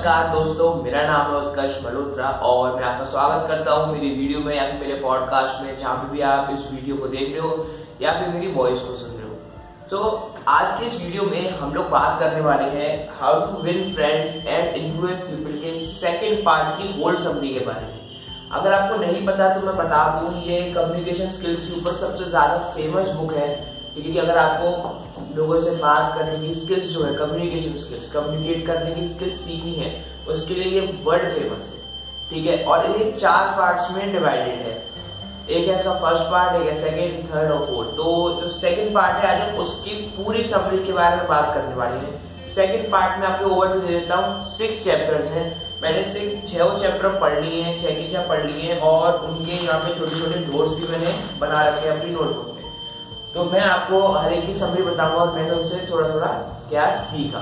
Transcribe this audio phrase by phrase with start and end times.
[0.00, 4.38] नमस्कार दोस्तों, मेरा नाम है उत्कर्ष मल्होत्रा और मैं आपका स्वागत करता हूँ मेरी वीडियो
[4.40, 7.40] में या फिर मेरे पॉडकास्ट में, जहाँ पे भी आप इस वीडियो को देख रहे
[7.40, 7.66] हो
[8.02, 9.34] या फिर मेरी वॉइस को सुन रहे हो।
[9.90, 13.92] तो आज के इस वीडियो में हम लोग बात करने वाले हैं how to win
[13.94, 17.98] friends and influence people के सेकेंड पार्ट की गोल्ड समरी के बारे में।
[18.52, 22.58] अगर आपको नहीं पता तो मैं बता दूँ, ये कम्युनिकेशन स्किल्स के ऊपर सबसे ज़्यादा
[22.70, 23.48] फ़ेमस बुक है।
[23.94, 28.94] क्योंकि अगर आपको लोगों से बात करने की स्किल्स जो है कम्युनिकेशन स्किल्स कम्युनिकेट करने
[28.94, 29.90] की स्किल्स सीखनी है,
[30.28, 31.78] उसके लिए ये वर्ल्ड फ़ेमस है।
[32.30, 32.64] ठीक है?
[32.64, 34.78] और ये चार पार्ट्स में डिवाइडेड है।
[35.50, 38.04] एक है इसका फ़र्स्ट पार्ट एक है सेकेंड थर्ड और फोर्थ तो
[38.40, 42.04] जो सेकेंड पार्ट है, आज हम उसकी पूरी समरी के बारे में बात करने वाली
[42.04, 45.48] है। सेकेंड पार्ट में आपको ओवरव्यू दे देता हूँ। सिक्स चैप्टर्स हैं।
[45.82, 49.52] मैंने सिक्स छह चैप्टर पढ़ लिए हैं, छह की छह पढ़ लिए हैं और उनके
[49.54, 52.49] यहाँ पे छोटे छोटे नोट्स भी मैंने बना रखे हैं अपनी नोटबुक
[53.34, 56.28] तो मैं आपको हर एक की समरी बताऊँगा और मैंने उनसे थोड़ा थोड़ा
[56.70, 57.38] क्या सीखा।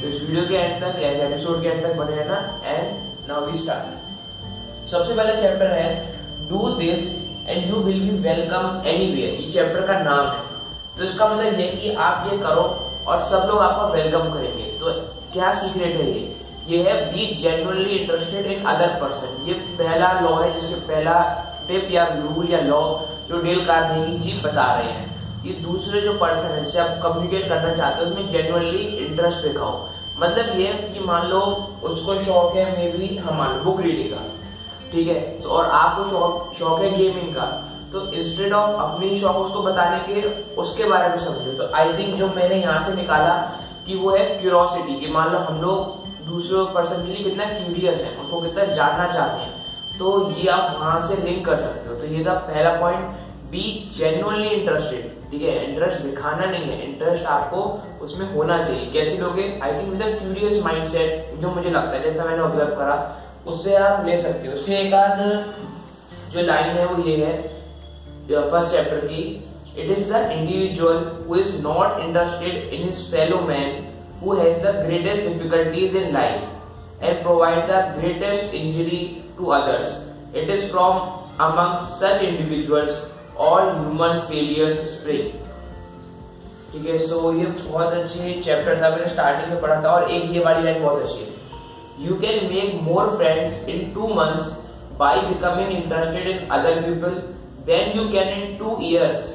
[0.00, 3.58] तो इस वीडियो के एंड तक एपिसोड के एंड तक बने रहना एंड नाउ वी
[3.58, 5.88] स्टार्ट सबसे पहला चैप्टर है
[6.48, 7.10] do this
[7.48, 10.40] and you will be welcome anywhere ये चैप्टर का नाम है।
[10.98, 12.64] तो इसका मतलब ये कि आप ये करो
[13.08, 14.92] और सब लोग आपका वेलकम करेंगे। तो
[15.32, 16.36] क्या सीक्रेट है ये?
[16.68, 21.20] ये है be genuinely interested in other person ये पहला लॉ है जिसके पहला
[21.68, 22.82] टिप या रूल या लॉ
[23.28, 25.10] जो डेल कार्नेगी जी बता रहे हैं।
[25.44, 29.88] ये दूसरे जो पर्सन है जिससे आप कम्युनिकेट करना चाहते हो, उसमें जेनुअनली इंटरेस्ट दिखाओ।
[30.18, 31.40] मतलब ये कि मान लो
[31.84, 34.22] उसको शौक है मे बी हम मान लो बुक रीडिंग का,
[34.92, 35.20] ठीक है?
[35.40, 37.46] तो और आपको शौक शौक है गेमिंग का
[37.92, 40.20] तो इंस्टेड ऑफ़ अपनी शौक उसको बताने के,
[40.56, 43.34] उसके बारे में समझो। तो आई थिंक जो मैंने यहाँ से निकाला
[43.86, 48.00] कि वो है क्यूरोसिटी कि मान लो हम लोग दूसरे पर्सन के लिए कितना क्यूरियस
[48.00, 49.60] है, उनको कितना जानना चाहते हैं
[49.98, 53.04] तो ये आप वहाँ से लिंक कर सकते हो। तो ये था पहला पॉइंट
[53.50, 53.64] बी
[53.96, 57.60] जेन्युइनली इंटरेस्टेड ठीक है इंटरेस्ट दिखाना नहीं है इंटरेस्ट आपको
[58.04, 59.44] उसमें होना चाहिए। कैसे लोगे?
[59.62, 62.96] I think with curious mindset जो मुझे लगता है, जैसा मैंने ऑब्ज़र्व करा,
[63.46, 65.20] उससे आप ले सकते हो। उसके एक आध
[66.32, 67.32] जो लाइन है, वो ये है
[68.28, 69.22] फ़र्स्ट चैप्टर की।
[69.78, 70.98] It is the individual
[71.28, 73.70] who is not interested in his fellow man
[74.22, 79.00] who has the greatest difficulties in life and provide the greatest injury
[79.38, 79.96] to others
[80.36, 80.98] it is from
[81.46, 83.00] among such individuals
[83.42, 85.40] all human failure spring
[86.72, 90.30] ठीक है सो ये बहुत अच्छे chapter था, मैंने starting में पढ़ा था और एक
[90.32, 94.56] ये वाली लाइन बहुत अच्छी है। You can make more friends in two months
[94.98, 97.22] by becoming interested in other people
[97.66, 99.30] than you can in two years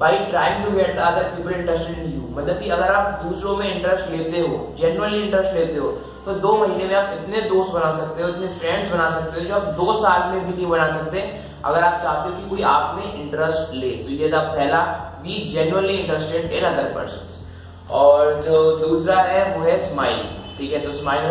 [0.00, 3.56] by trying to get the other people interested in you मतलब कि अगर आप दूसरों
[3.56, 5.88] में interest लेते हो genuinely interest लेते हो
[6.28, 9.46] तो दो महीने में आप इतने दोस्त बना सकते हो, इतने फ्रेंड्स बना सकते हो
[9.46, 11.20] जो आप दो साल में भी नहीं बना सकते।
[11.64, 14.82] अगर आप चाहते हो कि कोई आप में इंटरेस्ट ले तो ये था पहला
[15.22, 20.20] be genuinely interested in other person और जो दूसरा है, वो है स्माइल
[20.58, 21.24] ठीक है तो स्माइल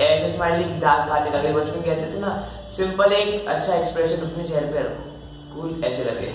[0.00, 2.34] ऐसे स्माइल की दांत बाहर निकल गए बचपन कहते थे ना
[2.76, 4.82] सिंपल एक अच्छा एक्सप्रेशन अपने चेहरे पे
[5.54, 6.34] कूल ऐसे लगे।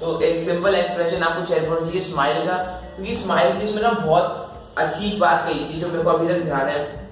[0.00, 2.56] तो एक सिंपल एक्सप्रेशन आपको चेहरे पर चाहिए स्माइल का।
[2.96, 6.44] क्योंकि स्माइल की इसमें ना बहुत अच्छी बात कही थी, जो मेरे को अभी तक
[6.44, 7.03] ध्यान है।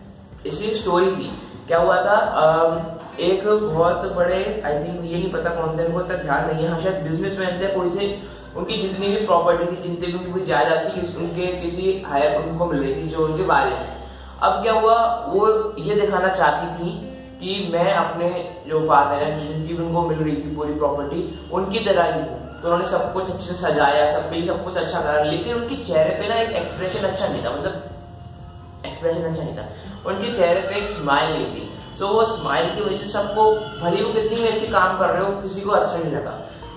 [0.47, 1.31] इसलिए स्टोरी थी
[1.67, 2.17] क्या हुआ था?
[3.21, 4.37] एक बहुत बड़े
[4.67, 7.61] आई थिंक ये नहीं पता कौन थे उनको तक ध्यान नहीं है। हाँ शायद बिजनेसमैन
[7.61, 8.07] थे, कोई थे।
[8.57, 12.81] उनकी जितनी भी प्रॉपर्टी थी, जितनी भी उनकी जायदाद थी उनके किसी हायर उनको मिल
[12.81, 13.97] रही थी, जो उनके बारिश है।
[14.43, 14.97] अब क्या हुआ?
[15.29, 15.49] वो
[15.79, 16.91] ये दिखाना चाहती थी
[17.41, 18.29] कि मैं अपने
[18.69, 22.23] जो फादर है, जिनकी भी उनको मिल रही थी पूरी प्रॉपर्टी उनकी तरह ही
[22.63, 25.77] तो उन्होंने सब कुछ अच्छे से सजाया, सबके लिए सब कुछ अच्छा करा। लेकिन उनके
[25.77, 29.67] चेहरे पे ना एक एक्सप्रेशन अच्छा नहीं था मतलब एक्सप्रेशन अच्छा नहीं था।
[30.07, 31.69] उनके चेहरे पे एक स्माइल नहीं थी।
[31.99, 33.45] तो वो स्माइल की वजह से सबको,
[33.83, 36.31] भले वो कितनी भी अच्छी काम कर रहे हो, किसी को अच्छा नहीं लगा।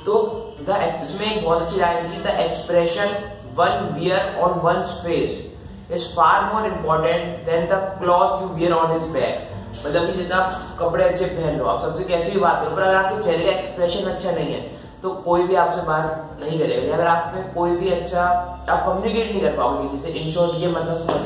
[0.06, 0.14] तो
[0.60, 3.16] द इसमें एक बहुत अच्छी लाइन थी the expression
[3.58, 5.44] one wear on one face
[5.92, 9.52] is far more important than the cloth you wear on his back
[9.86, 10.40] मतलब कि जितना
[10.80, 14.10] कपड़े अच्छे पहन लो आप, सबसे कैसी बात करो पर अगर आपके चेहरे का एक्सप्रेशन
[14.12, 14.62] अच्छा नहीं है
[15.04, 19.32] तो कोई भी आपसे बात नहीं करेगा। अगर आप में कोई भी अच्छा आप कम्युनिकेट
[19.32, 21.26] नहीं कर पाओगे किसी से। इन शॉर्ट ये मतलब समझ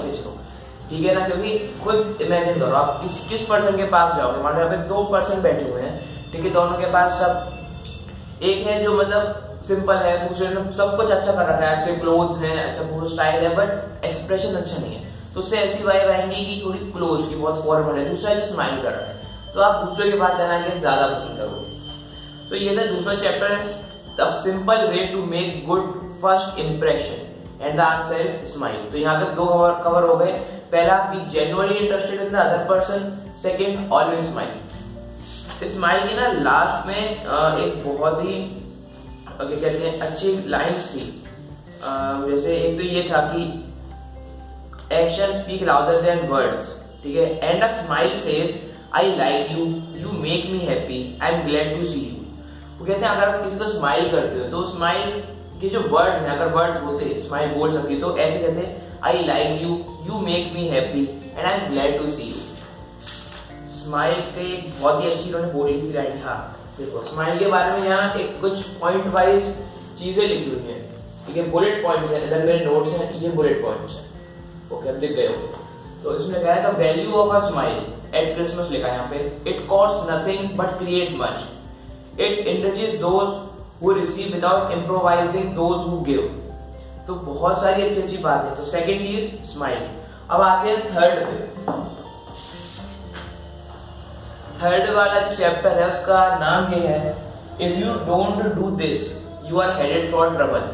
[0.89, 1.27] ठीक है ना?
[1.27, 4.41] क्योंकि खुद इमेजिन करो, आप किस किस पर्सन के पास जाओगे?
[4.43, 5.93] मान लो यहाँ पे दो पर्सन बैठे हुए हैं,
[6.31, 6.49] ठीक है?
[6.51, 11.31] दोनों के पास सब एक है जो मतलब सिंपल है, दूसरे ने सब कुछ अच्छा
[11.31, 15.07] कर रखा है, अच्छे क्लोथ्स हैं अच्छा पूरा स्टाइल है बट एक्सप्रेशन अच्छा नहीं है।
[15.33, 18.81] तो उससे ऐसी वाइब आएँगी कि थोड़ी क्लोज की बहुत फॉर्मल है, दूसरा जो स्माइल
[18.83, 22.77] कर रहा है। तो आप दूसरे के पास जाना के ज़्यादा पसंद करोगे। तो ये
[22.77, 23.55] था दूसरा chapter
[24.19, 25.83] the simple way to make good
[26.21, 27.27] first impression
[27.61, 29.45] and the answer is smile तो यहाँ तक दो
[29.83, 30.31] कवर हो गए।
[30.71, 32.99] पहला be genuinely interested in the other person
[33.41, 38.35] second always smile smile की ना लास्ट में एक बहुत ही
[39.39, 40.99] क्या कहते हैं, अच्छी लाइंस थी।
[42.29, 43.43] जैसे एक तो ये था कि
[44.95, 46.67] action speak louder than words
[47.03, 47.25] ठीक है?
[47.39, 48.59] And a smile says
[48.95, 49.65] I like you
[50.01, 52.15] you make me happy I am glad to see you
[52.79, 55.21] वो कहते हैं, अगर आप किसी को स्माइल करते हो तो स्माइल
[55.61, 59.61] के जो वर्ड्स हैं, अगर वर्ड्स होते स्माइल बोल सकती तो ऐसे कहते I like
[59.61, 59.69] you
[60.07, 61.03] you make me happy
[61.37, 64.45] and I am glad to see you smile के
[64.79, 66.39] बहुत ही अच्छी उन्होंने बोली थी लाइन हाँ
[66.77, 69.53] देखो स्माइल के बारे में यहाँ एक कुछ पॉइंट वाइज
[69.99, 70.87] चीज़ें लिखी हुई हैं।
[71.29, 74.05] है बुलेट पॉइंट है, इधर मेरे नोट्स हैं, ये बुलेट पॉइंट्स हैं।
[74.71, 75.67] ओके, अब दिख गए होंगे
[76.03, 77.77] तो इसमें कहा the value of a smile
[78.15, 83.48] at Christmas लिखा है यहाँ पे। It cost nothing but create much it indulges those
[83.83, 86.21] who receive without improvising those who give
[87.07, 89.83] तो बहुत सारी अच्छी अच्छी बात है। तो सेकंड चीज़ स्माइल
[90.29, 91.35] अब आते हैं थर्ड पे।
[94.61, 97.15] थर्ड वाला चैप्टर है, उसका नाम ये है
[97.61, 99.07] if you don't do this
[99.45, 100.67] you are headed for trouble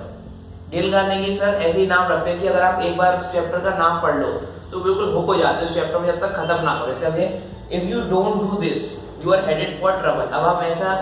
[0.72, 3.32] deal करने की सर ऐसे ही नाम रखते हैं कि अगर आप एक बार उस
[3.32, 4.32] चैप्टर का नाम पढ़ लो
[4.72, 7.28] तो बिल्कुल बुक हो जाते हैं उस चैप्टर में जब तक खत्म ना करो जैसे
[7.72, 8.92] if you don't do this
[9.26, 10.96] you are headed for trouble अब हम ऐसा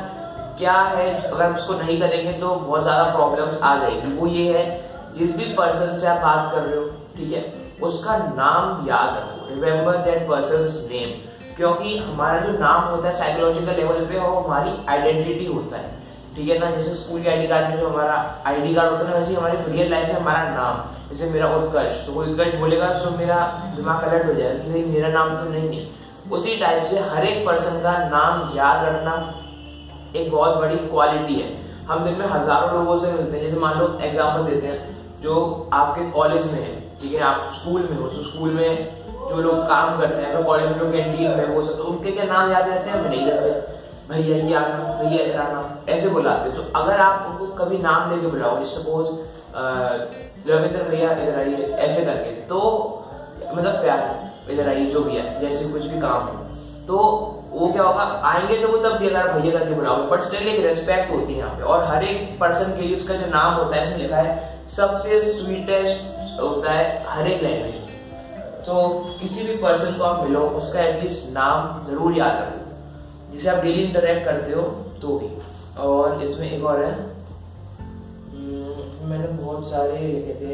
[0.58, 4.54] क्या है, अगर हम इसको नहीं करेंगे तो बहुत ज़्यादा प्रॉब्लम्स आ जाएगी। वो ये
[4.54, 4.66] है,
[5.18, 6.86] जिस भी पर्सन से आप बात कर रहे हो,
[7.18, 7.42] ठीक है,
[7.82, 11.10] उसका नाम याद रखो। रिमेम्बर दैट पर्सन नेम
[11.56, 16.02] क्योंकि हमारा जो नाम होता है साइकोलॉजिकल लेवल पे, वो हमारी आइडेंटिटी होता है।
[16.36, 18.16] ठीक है ना, जैसे स्कूल के आईडी कार्ड में जो हमारा
[18.48, 22.06] आईडी कार्ड होता है ना, वैसे हमारी रियल लाइफ में हमारा नाम। जैसे मेरा उत्कर्ष
[22.06, 23.38] तो कोई उत्कर्ष बोलेगा तो मेरा
[23.76, 25.88] दिमाग अलर्ट हो जाएगा कि मेरा नाम तो नहीं है।
[26.32, 29.16] उसी टाइप से हर एक पर्सन का नाम याद रखना
[30.16, 31.52] एक बहुत बड़ी क्वालिटी है।
[31.86, 35.70] हम दिन में हज़ारों लोगों से मिलते हैं। जैसे मान लो एग्ज़ाम्पल देते हैं, जो
[35.74, 39.60] आपके कॉलेज में है, ठीक है, आप स्कूल में हो तो स्कूल में जो लोग
[39.68, 42.52] काम करते हैं तो कॉलेज में जो कैंटीन में वो सब तो उनके क्या नाम
[42.52, 42.98] याद रहते हैं?
[42.98, 47.28] हमें नहीं रहते भैया ये आना भैया इधर आना ऐसे बुलाते हैं। तो अगर आप
[47.30, 49.08] उनको कभी नाम लेके बुलाओ सपोज़
[50.48, 52.60] रविंद्र भैया इधर आइए, ऐसे करके तो
[53.54, 56.34] मतलब प्यार, इधर आइए, जो भी है, जैसे कुछ भी काम हो।
[56.88, 56.98] तो
[57.54, 58.04] वो क्या होगा?
[58.26, 61.40] आएँगे तो वो तब भी अगर भैया करके बुलाओगे बट स्टिल एक रेस्पेक्ट होती है
[61.40, 64.32] यहाँ पे। और हर एक पर्सन के लिए उसका जो नाम होता है लिखा है
[64.68, 67.92] सबसे स्वीटेस्ट होता है हर एक लैंग्वेज में।
[68.66, 68.90] तो
[69.20, 73.84] किसी भी पर्सन को आप मिलो उसका एटलीस्ट नाम ज़रूर याद रखो। जिसे आप डेली
[73.84, 74.62] इंटरेक्ट करते हो
[75.02, 75.30] तो भी।
[75.82, 76.92] और इसमें एक और है।
[78.32, 80.52] हम्म, मैंने बहुत सारे लिखे थे।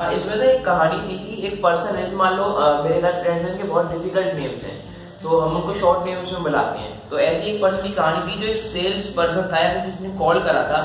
[0.00, 2.44] इसमें तो एक कहानी थी कि एक पर्सन है मान लो
[2.84, 4.76] मेरे घर फ्रेंड्स हैं, उनके बहुत डिफ़िकल्ट नेम्स हैं।
[5.22, 8.40] तो हम उनको शॉर्ट नेम्स में बुलाते हैं। तो ऐसी एक पर्सन की कहानी थी,
[8.40, 10.82] जो एक सेल्स पर्सन था, या जिसने कॉल करा था।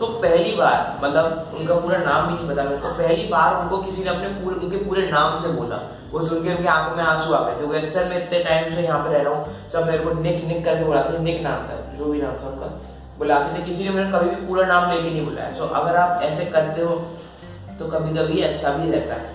[0.00, 3.78] तो पहली बार मतलब उनका पूरा नाम भी नहीं पता मेरे को पहली बार उनको
[3.78, 5.80] किसी ने अपने पूरे, उनके पूरे नाम से बोला।
[6.12, 8.42] वो सुन के उनकी आँखों में आँसू आ गए। थे वो कहते, सर, मैं इतने
[8.44, 11.42] टाइम से यहाँ पे रह रहा हूँ। सब मेरे को निक निक करके बुलाते निक
[11.42, 12.66] नाम था, जो भी नाम था उनका।
[13.18, 16.22] बुलाते थे। किसी ने मेरे कभी भी पूरा नाम लेके नहीं बुलाया। सो अगर आप
[16.22, 16.94] ऐसे करते हो
[17.80, 19.28] तो कभी कभी अच्छा भी रहता है।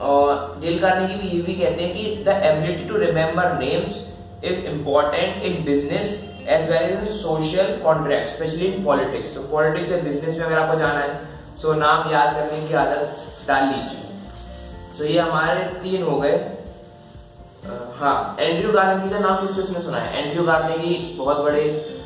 [0.00, 3.96] और डील करने की भी ये भी कहते हैं कि the ability to remember names
[4.44, 6.12] is important in business
[6.48, 10.78] as well as social contract specially in politics तो पॉलिटिक्स या बिज़नेस में अगर आपको
[10.78, 11.12] जाना है
[11.58, 13.02] सो so, नाम याद करने की आदत
[13.48, 14.02] डाल लीजिए।
[14.98, 16.36] सो ये हमारे तीन हो गए।
[17.96, 20.22] हाँ एंड्रयू गार्नेगी का नाम किस किसने सुना है?
[20.22, 21.62] एंड्रयू गार्नेगी बहुत बड़े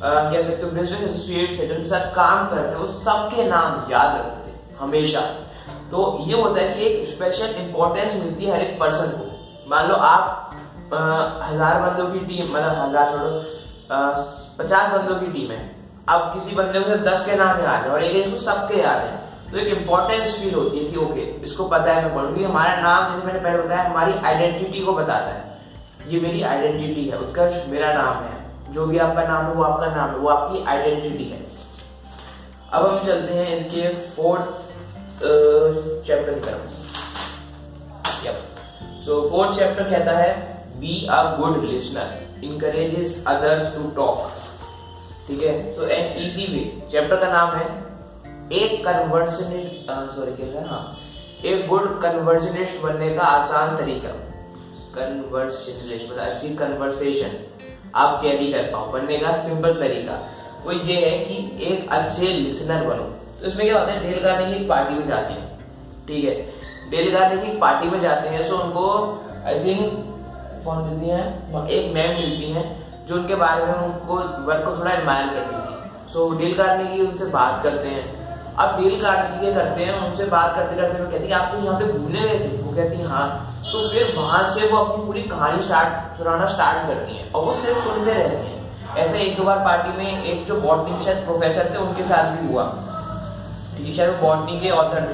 [0.00, 3.92] कह सकते हो बिज़नेस एसोसिएट्स हैं जो उनके साथ काम करते हैं वो सबके नाम
[3.92, 5.20] याद रखते थे हमेशा।
[5.90, 9.88] तो ये होता है कि एक स्पेशल इंपॉर्टेंस मिलती है हर एक पर्सन को। मान
[9.88, 10.40] लो आप
[10.86, 10.96] आ,
[11.42, 13.30] हज़ार बंदों की टीम मतलब हज़ार छोड़ो
[14.58, 15.62] पचास बंदों की टीम है।
[16.08, 19.22] अब किसी बंदे को दस के नाम याद है और एक इसको सबके याद है।
[19.50, 23.14] तो एक इंपॉर्टेंस फील होती है कि ओके इसको पता है मैं पढ़ूँगी। हमारा नाम
[23.14, 25.42] जैसे मैंने पहले बताया हमारी आइडेंटिटी को बताता है।
[26.08, 29.86] ये मेरी आइडेंटिटी है उत्कर्ष मेरा नाम है। जो भी आपका नाम है, वो आपका
[29.86, 31.40] नाम है, वो आपकी आइडेंटिटी है।
[32.72, 34.44] अब हम चलते हैं इसके फोर्थ
[36.06, 36.72] चैप्टर की तरफ़।
[39.04, 40.32] सो फोर्थ चैप्टर कहता है
[40.80, 44.30] be a good listener encourages others to talk
[45.28, 45.52] ठीक है?
[45.74, 47.66] तो एन इजी वे चैप्टर का नाम है,
[48.52, 50.98] एक कन्वर्सनिस्ट सॉरी क्या है हाँ.
[51.44, 54.12] एक गुड कन्वर्सनिस्ट बनने का आसान तरीका.
[54.96, 57.32] कन्वर्सनिस्ट मतलब अच्छी कन्वर्सेशन
[57.94, 58.90] आप कैरी कर पाओ?
[58.92, 60.18] बनने का सिंपल तरीका।
[60.64, 64.00] वो ये है कि एक अच्छे लिसनर बनो। तो तो इसमें क्या होता है?
[64.02, 66.34] डेल कार्नेगी एक पार्टी में जाते हैं। ठीक है?
[66.90, 68.84] डेल कार्नेगी एक पार्टी में जाते हैं सो उनको
[69.46, 69.80] आई थिंक
[70.64, 71.22] कौन मिलती है?
[71.68, 72.62] एक मैम मिलती है,
[73.06, 77.26] जो उनके बारे में उनको वर्क को थोड़ा एडमायर करती थी सो डेल कार्नेगी उनसे
[77.26, 79.14] बात करते हैं। अब डील क्या
[79.52, 82.62] करते हैं, उनसे बात करते करते वो कहती आप तो यहाँ पे घूमने गए थे?
[82.62, 86.86] वो कहती है हाँ। तो फिर वहाँ से वो अपनी पूरी कहानी स्टार्ट सुनाना स्टार्ट
[86.88, 90.46] करती है और वो सिर्फ़ सुनते रहते हैं। ऐसे एक दो बार पार्टी में एक
[90.46, 92.64] जो बॉटनी शायद प्रोफेसर थे, उनके साथ भी हुआ।
[93.96, 95.12] शायद बॉटनी के ऑथर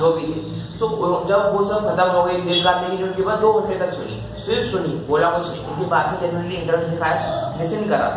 [0.00, 0.86] जो भी थे। तो
[1.28, 4.20] जब वो सब खत्म हो गई दिल काटने की उनके बाद दो घंटे तक सुनी।
[4.42, 8.08] सिर्फ़ सुनी, बोला कुछ नहीं। उनकी बात में जनरली इंटरेस्ट दिखाया लिसन करा।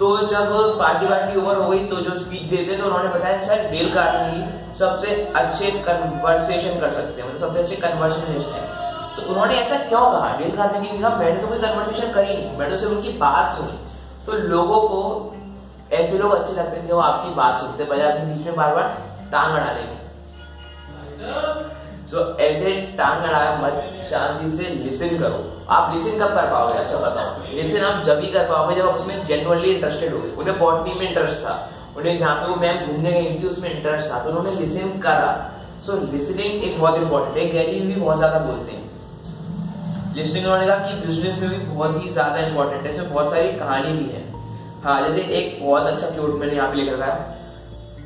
[0.00, 3.68] तो जब पार्टी वार्टी ओवर हो गई तो जो स्पीच देते तो उन्होंने बताया सर
[3.70, 8.63] डेल कार्नेगी सबसे अच्छे कन्वर्सेशन कर सकते हैं। मतलब सबसे अच्छे कन्वर्सेशनिस्ट है।
[9.16, 10.36] तो उन्होंने ऐसा क्यों कहा?
[10.38, 13.78] डेल कार्नेगी ने कहा मैंने तो कोई कन्वर्सेशन करी नहीं। मैंने सिर्फ़ उनकी बात सुनी।
[14.26, 15.00] तो लोगों को
[15.92, 18.96] ऐसे लोग अच्छे लगते हैं जो आपकी बात सुनते बजाय अपने बीच में बार बार
[19.32, 20.02] टांग अड़ा लेंगे
[22.10, 23.74] तो ऐसे टांग अड़ाया मत
[24.10, 25.38] शांति से लिसन करो।
[25.70, 26.74] आप लिसन कब कर पाओगे?
[26.74, 30.94] अच्छा बताओ। लिसन आप जब ही कर पाओगे, जब उसमें जेनुअनली इंटरेस्टेड हो उन्हें बॉटनी
[30.94, 31.54] में इंटरेस्ट था।
[31.96, 35.30] उन्हें जहाँ पे वो मैम घूमने गई थी, उसमें इंटरेस्ट था। तो उन्होंने लिसन करा।
[35.86, 38.83] सो लिसनिंग एक बहुत इंपॉर्टेंट है गैरी भी बहुत ज़्यादा बोलते हैं।
[40.14, 43.92] लिस्टिंग उन्होंने कहा कि बिज़नेस में भी बहुत ही ज़्यादा इंपॉर्टेंट है। बहुत सारी कहानी
[43.92, 44.22] भी है।
[44.82, 47.32] हाँ जैसे एक बहुत अच्छा क्यूट मैंने यहाँ पे लिख रखा है।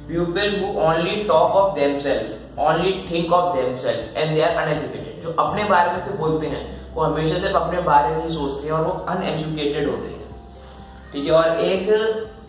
[0.08, 5.34] People who only talk of themselves only think of themselves and they are uneducated जो
[5.38, 8.72] अपने बारे में से बोलते हैं, वो हमेशा सिर्फ़ अपने बारे में ही सोचते हैं
[8.74, 10.16] और वो अनएजुकेटेड होते हैं।
[11.12, 11.82] ठीक है, और एक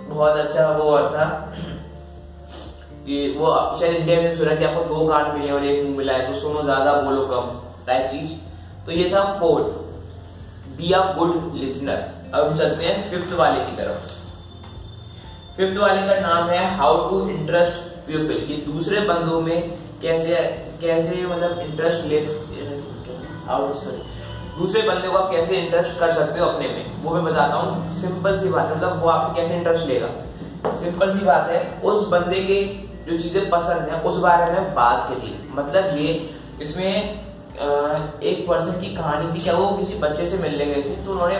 [0.01, 1.25] बहुत अच्छा वो और था।
[3.05, 3.47] कि वो,
[3.79, 6.61] शायद इंडिया में सुना कि आपको दो कार्ड मिले और एक मिला है तो सुनो
[6.63, 8.31] ज़्यादा, बोलो कम। टाइप चीज़
[8.85, 10.77] तो ये था fourth.
[10.77, 11.99] Be a good listener
[12.33, 14.17] अब हम चलते हैं फिफ्थ वाले की तरफ़।
[15.57, 19.69] फिफ्थ वाले का नाम है हाउ टू इंटरेस्ट पीपल ये दूसरे बंदों में
[20.01, 20.35] कैसे
[20.81, 22.19] कैसे मतलब इंटरेस्ट ले
[24.57, 27.89] दूसरे बंदे को आप कैसे इंटरेस्ट कर सकते हो अपने में, वो मैं बताता हूँ।
[27.91, 32.39] सिंपल सी बात मतलब वो आपको कैसे इंटरेस्ट लेगा। सिंपल सी बात है, उस बंदे
[32.43, 32.63] के
[33.05, 36.29] जो चीज़ें पसंद है, उस बारे में बात करिए मतलब ये,
[36.61, 37.28] इसमें
[37.59, 40.95] एक पर्सन की कहानी थी, क्या वो किसी बच्चे से मिलने गए थे?
[41.05, 41.37] तो उन्होंने,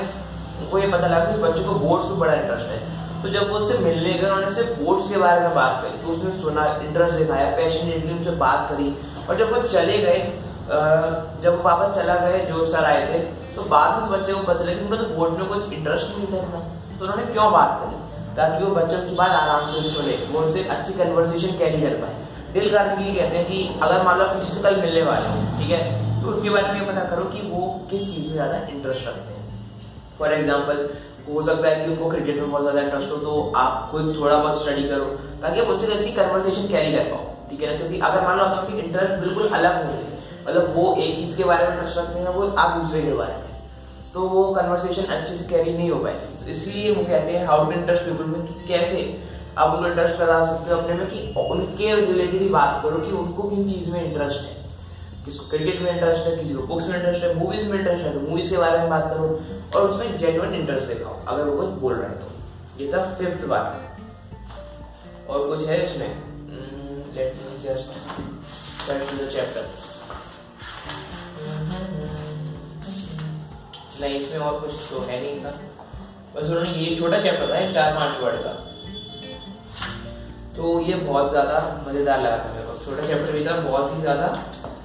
[0.61, 2.79] उनको ये पता लगा कि बच्चे को बोर्ड्स में बड़ा इंटरेस्ट है।
[3.23, 6.11] तो जब वो उससे मिलने गए, उन्होंने सिर्फ़ बोर्ड्स के बारे में बात करी। तो
[6.11, 8.95] उसने सुना इंटरेस्ट दिखाया पैशनेटली उनसे बात करी।
[9.29, 10.19] और जब वो चले गए
[11.43, 13.19] जब वो वापस चला गए जो सर आए थे
[13.55, 16.37] तो बाद में उस बच्चे को पता लगा तो बोर्ड में कुछ इंटरेस्ट नहीं था
[16.37, 16.59] इतना।
[16.99, 18.35] तो उन्होंने क्यों बात करी?
[18.35, 22.27] ताकि वो बच्चों की बात आराम से सुने, वो उनसे अच्छी कन्वर्सेशन कैरी कर पाए
[22.53, 25.41] दिल कारण ये कहते हैं कि, अगर मान लो किसी से कल मिलने वाले हो,
[25.59, 26.08] ठीक है?
[26.29, 29.45] तो उनके बारे में पता करो कि वो किस चीज़ में ज़्यादा इंटरेस्ट रखते हैं।
[30.19, 30.89] फॉर एग्ज़ाम्पल
[31.29, 34.37] हो सकता है कि उनको क्रिकेट में बहुत ज़्यादा इंटरेस्ट हो तो आप खुद थोड़ा
[34.37, 35.05] बहुत स्टडी करो,
[35.41, 37.77] ताकि आप उनसे अच्छी कन्वर्सेशन कैरी कर पाओ, ठीक है ना?
[37.77, 40.07] क्योंकि अगर मान लो आपके इंटरेस्ट बिल्कुल अलग होंगे
[40.47, 43.33] मतलब वो एक चीज़ के बारे में इंटरेस्ट रखते हैं, वो आप दूसरे के बारे
[43.33, 43.47] में
[44.13, 47.65] तो वो कन्वर्सेशन अच्छे से कैरी नहीं हो पाएगी। तो इसलिए वो कहते हैं हाउ
[47.65, 49.01] टू इंटरेस्ट पीपल में कि कैसे
[49.57, 53.11] आप उनको इंटरेस्ट करा सकते हो अपने में कि उनके रिलेटेड ही बात करो कि
[53.17, 54.57] उनको किन चीज़ में इंटरेस्ट है।
[55.29, 58.13] किसको क्रिकेट में इंटरेस्ट है, किसी को बुक्स में इंटरेस्ट है मूवीज़ में इंटरेस्ट है
[58.13, 59.25] तो मूवीज़ के बारे में बात करो
[59.75, 62.27] और उसमें जेन्युइन इंटरेस्ट दिखाओ, अगर वो कुछ बोल रहे तो।
[62.79, 63.67] ये था फिफ्थ बात।
[65.29, 66.11] और कुछ है इसमें
[67.15, 67.85] let me just
[68.89, 69.65] the chapter
[74.01, 75.51] नहीं, इसमें और कुछ तो है नहीं था।
[76.35, 78.53] बस उन्होंने ये छोटा चैप्टर था चार पाँच वर्ड का।
[80.55, 84.01] तो ये बहुत ज़्यादा मज़ेदार लगा था मेरे को। छोटा चैप्टर भी था, बहुत ही
[84.01, 84.27] ज़्यादा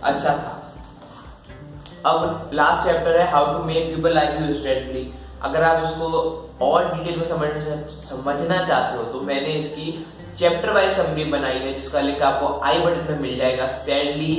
[0.04, 0.60] अच्छा था।
[2.06, 6.08] अब लास्ट चैप्टर है how to make people like you instantly अगर आप इसको
[6.62, 9.86] और डिटेल में समझना समझना चाहते हो तो मैंने इसकी
[10.38, 14.34] चैप्टर वाइज समरी बनाई है, जिसका लिंक आपको आई बटन में मिल जाएगा। सैडली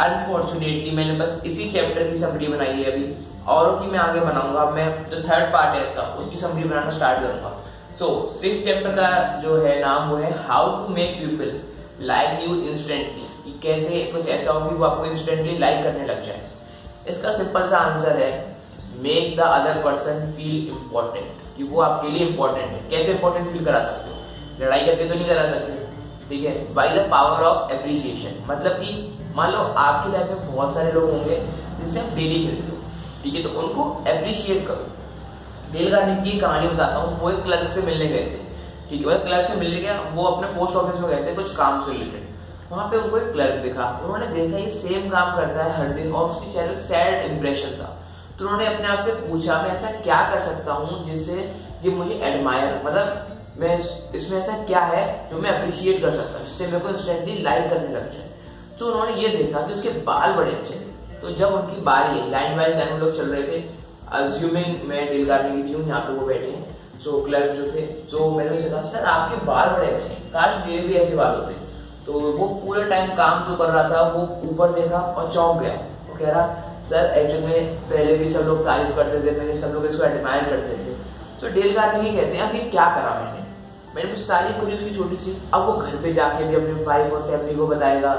[0.00, 3.14] अनफॉर्चुनेटली मैंने बस इसी चैप्टर की समरी बनाई है अभी।
[3.48, 7.20] और की मैं आगे बनाऊँगा। मैं जो थर्ड पार्ट है इसका, उसकी समरी बनाना स्टार्ट
[7.20, 7.52] करूँगा।
[7.98, 8.08] सो
[8.40, 9.10] सिक्स चैप्टर का
[9.42, 11.60] जो है नाम वो है how to make people
[12.06, 13.25] like you instantly
[13.62, 16.40] कैसे कुछ ऐसा हो कि वो आपको इंस्टेंटली लाइक करने लग जाए।
[17.08, 18.56] इसका सिंपल सा आंसर है
[19.00, 23.64] make the other person feel important कि वो आपके लिए इम्पोर्टेंट है। कैसे इम्पोर्टेंट फील
[23.64, 24.16] करा सकते हो?
[24.60, 25.72] लड़ाई करके तो नहीं करा सकते।
[26.28, 26.74] ठीक है?
[26.74, 31.10] By the power of appreciation मतलब कि मान लो आपकी लाइफ में बहुत सारे लोग
[31.10, 32.82] होंगे जिनसे आप डेली मिलते हो।
[33.22, 33.42] ठीक है?
[33.42, 34.92] तो उनको अप्रिशिएट करो।
[35.72, 38.44] डेल गार्निक की कहानी बताता हूँ। वो एक क्लर्क से मिलने गए थे।
[38.90, 39.18] ठीक है?
[39.18, 42.24] क्लर्क से मिलने गया, वो अपने पोस्ट ऑफ़िस में गए थे, कुछ काम से रिलेटेड
[42.70, 46.12] वहाँ पे उनको एक क्लर्क दिखा। उन्होंने देखा ये सेम काम करता है हर दिन,
[46.12, 47.92] और उसके चेहरे सैड इंप्रेशन था।
[48.38, 51.36] तो उन्होंने अपने आप से पूछा, मैं ऐसा क्या कर सकता हूँ जिससे
[51.84, 53.78] ये मुझे एडमायर मतलब मैं
[54.14, 57.70] इसमें ऐसा क्या है जो मैं अप्रिशिएट कर सकता हूँ, जिससे मेरे को इंस्टेंटली लाइक
[57.70, 58.28] करने लग जाए?
[58.78, 62.56] तो उन्होंने ये देखा कि उसके बाल बड़े अच्छे थे। तो जब उनकी बारी लाइन
[62.56, 63.64] बाय लाइन लोग चल रहे थे
[64.14, 67.86] अज्यूमिंग मैं डील करने की हूँ यहाँ पे वो बैठे हैं। सो क्लर्क जो थे
[68.10, 71.34] सो मैंने उनसे कहा, सर, आपके बाल बड़े अच्छे हैं। काश मेरे भी ऐसे बाल
[71.36, 71.54] होते।
[72.06, 75.74] तो वो पूरे टाइम काम जो कर रहा था, वो ऊपर देखा और चौंक गया।
[76.08, 76.46] वो कह रहा,
[76.84, 80.44] सर एक्चुअल में पहले भी सब लोग तारीफ़ करते थे मैंने सब लोग इसको एडमायर
[80.44, 80.94] करते थे।
[81.40, 83.44] तो डेल का कार्नेगी कहते हैं अभी क्या करा मैंने?
[83.94, 87.12] मैंने कुछ तारीफ़ करी उसकी छोटी सी। अब वो घर पे जाके भी अपने वाइफ
[87.12, 88.12] और फैमिली को बताएगा,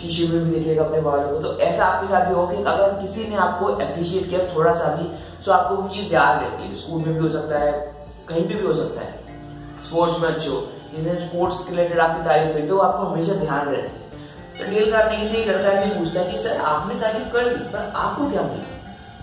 [0.00, 2.92] शीशे में भी देखेगा अपने बालों को। तो ऐसा आपके साथ भी हो कि अगर
[3.00, 5.08] किसी ने आपको अप्रिशिएट किया थोड़ा सा भी
[5.44, 7.72] तो आपको वो चीज़ याद रहती है स्कूल में भी हो सकता है,
[8.28, 9.12] कहीं पे भी हो सकता है।
[9.86, 13.32] स्पोर्ट्स में अच्छे हो। किसी ने स्पोर्ट्स के रिलेटेड आपकी तारीफ़ करी तो आपको हमेशा
[13.32, 14.02] ध्यान रहती है।
[14.58, 17.92] तो डील करने से लड़का ऐसे पूछता है कि, सर, आपने तारीफ़ कर दी पर
[17.96, 18.64] आपको क्या मिला?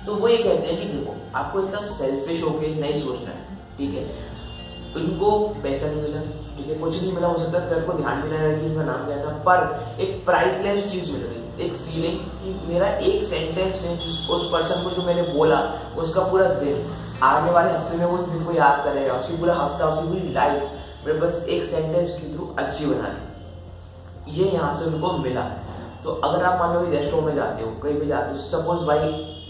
[0.05, 3.43] तो वो ये कहते हैं कि देखो, आपको इतना सेल्फिश होके नहीं सोचना है,
[3.77, 4.31] ठीक है?
[4.95, 6.21] उनको पैसा नहीं मिला,
[6.57, 6.75] ठीक है?
[6.75, 9.29] कुछ नहीं मिला, हो सकता है को ध्यान नहीं रहा कि उनका नाम क्या था,
[9.47, 13.99] पर एक प्राइसलेस चीज़ मिल गई, एक फीलिंग कि मेरा एक सेंटेंस में
[14.29, 15.59] उस पर्सन को जो मैंने बोला,
[15.97, 16.85] उसका पूरा दिन,
[17.23, 20.33] आने वाले हफ़्ते में वो उस दिन को याद करेगा, उसकी पूरा हफ़्ता, उसकी पूरी
[20.33, 20.63] लाइफ
[21.05, 25.41] मेरे बस एक सेंटेंस के थ्रू अच्छी बना दी। ये यहाँ से उनको मिला।
[26.03, 29.09] तो अगर आप मान लो रेस्टोरेंट में जाते हो, कहीं भी जाते हो सपोज़ भाई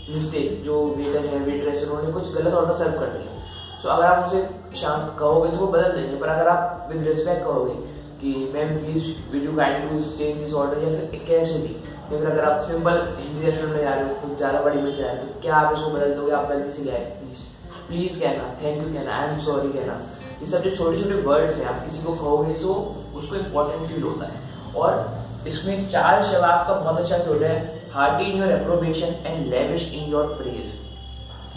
[0.09, 3.39] मिस्टेक जो वेटर है वेटरेस उन्होंने कुछ गलत ऑर्डर सर्व कर दिया।
[3.81, 7.43] सो अगर आप उनसे शाम कहोगे तो वो बदल देंगे। पर अगर आप विद रिस्पेक्ट
[7.45, 7.73] कहोगे
[8.21, 12.19] कि, ma'am please will you kind to change this order या फिर कैसे भी। या
[12.19, 15.05] फिर अगर आप सिंपल हिंदी रेस्टोरेंट में जा रहे हो, खुद ज़्यादा बड़ी में जा
[15.05, 16.31] रहे हो तो क्या आप इसको बदल दोगे?
[16.31, 17.45] आप गलती से गए। प्लीज़
[17.87, 19.99] प्लीज़ कहना। थैंक यू कहना। आई एम सॉरी कहना।
[20.41, 22.73] ये सब जो छोटे छोटे वर्ड्स हैं, आप किसी को कहोगे तो
[23.15, 27.55] उसको इम्पोर्टेंट फील होता है। और इसमें चार शबाब का बहुत अच्छा जोड़ है
[27.93, 30.79] hearty in your approbation and lavish in your praise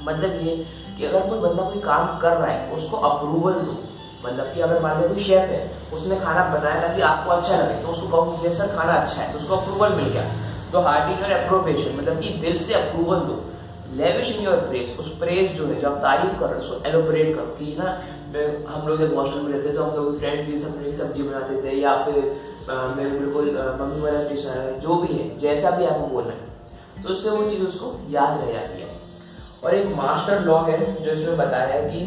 [0.04, 0.56] मतलब ये
[0.98, 3.76] कि अगर कोई बंदा कोई काम कर रहा है, उसको अप्रूवल दो।
[4.24, 7.82] मतलब कि अगर मान लो कोई शेफ है, उसने खाना बनाया ताकि आपको अच्छा लगे
[7.82, 10.24] तो उसको कहो कि सर, खाना अच्छा है। तो उसको अप्रूवल मिल गया।
[10.72, 13.42] तो हार्ट इन योर अप्रोवेशन मतलब कि दिल से अप्रूवल दो।
[13.96, 16.88] लेविश इन योर प्रेस उस प्रेस जो है, जो आप तारीफ़ कर रहे हो, उसको
[16.88, 17.90] एलोबरेट करो कि ना
[18.34, 21.60] हम लोग जब हॉस्टल में रहते थे तो हम सब फ्रेंड्स ये सब सब्ज़ी बनाते
[21.62, 22.14] थे, या फिर
[22.96, 24.46] मेरे बिल्कुल मम्मी वाला डिश
[24.82, 28.52] जो भी है, जैसा भी आपको बोलना है। तो उससे वो चीज़ उसको याद रह
[28.52, 28.88] जाती है।
[29.64, 32.00] और एक मास्टर लॉ है, जो इसमें बताया है कि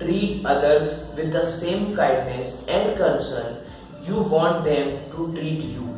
[0.00, 5.88] treat others with the same kindness and concern you want them to treat you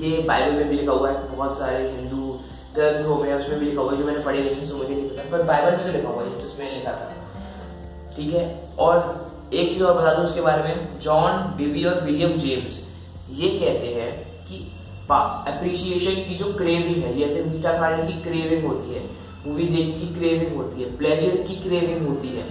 [0.00, 2.38] ये बाइबल में भी लिखा हुआ है, बहुत सारे हिंदू
[2.74, 5.30] ग्रंथों में, उसमें भी लिखा हुआ है, जो मैंने पढ़े नहीं सो मुझे नहीं पता।
[5.30, 7.16] पर बाइबल में तो लिखा हुआ है उसमें लिखा था।
[8.20, 8.44] ठीक है?
[8.78, 12.80] और एक चीज़ और बता दूँ उसके बारे में। जॉन डिवी और विलियम जेम्स,
[13.32, 14.12] ये कहते हैं
[14.44, 14.66] कि
[15.10, 19.02] अप्रिसिएशन की जो क्रेविंग है जैसे मीठा खाने की क्रेविंग होती है
[19.46, 22.44] मूवी देखने की क्रेविंग होती है प्लेजर की क्रेविंग होती है।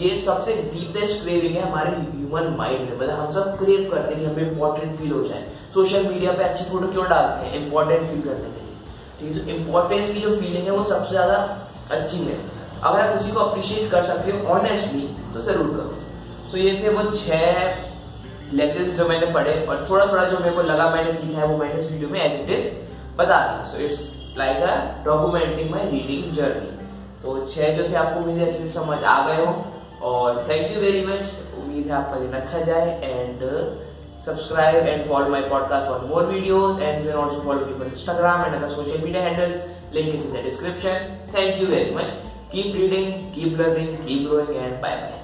[0.00, 4.22] ये सबसे डीपेस्ट क्रेविंग है हमारे ह्यूमन माइंड में। मतलब हम सब क्रेव करते हैं
[4.22, 7.64] कि हमें इंपॉर्टेंट फील हो जाए। सोशल मीडिया पे अच्छी फ़ोटो क्यों डालते हैं?
[7.64, 8.74] इंपॉर्टेंट फील करने के लिए।
[9.20, 11.38] ठीक है इंपॉर्टेंस की जो फीलिंग है वो सबसे ज़्यादा
[11.92, 12.38] अच्छी है।
[12.84, 16.88] अगर आप किसी को अप्रिशिएट कर सकते हो ऑनेस्टली तो ज़रूर करो। तो ये थे
[16.96, 21.40] वो छह लेसन जो मैंने पढ़े और थोड़ा थोड़ा जो मेरे को लगा मैंने सीखा
[21.40, 22.68] है, वो मैंने इस वीडियो में एज इट इज़
[23.18, 24.00] बता दिया। So it's
[24.38, 26.70] like a documenting my reading journey
[27.22, 29.54] तो छह जो थे, आपको है अच्छे से समझ आ गए हो
[30.10, 33.50] और थैंक यू वेरी मच उम्मीद है आपका दिन अच्छा जाए and
[34.26, 37.90] subscribe and follow my podcast for more videos and you can also follow me on
[37.90, 39.58] Instagram and other social media handles
[39.96, 41.60] link is in the description thank
[42.54, 45.23] keep reading keep learning keep growing and bye bye